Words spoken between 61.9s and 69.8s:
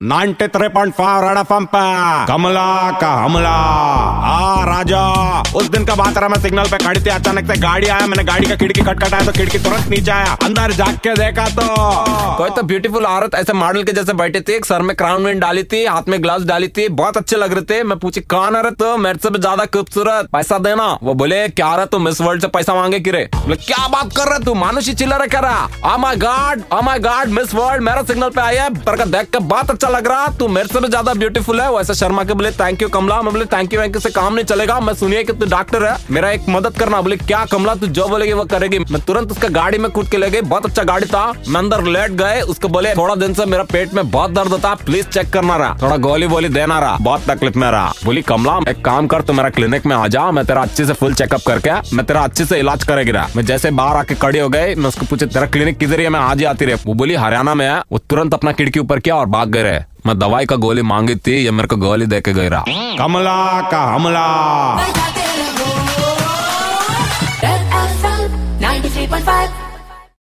दे के गई रहा। कमला का हमला। 93.5